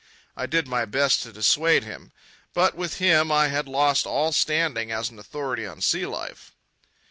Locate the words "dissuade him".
1.31-2.11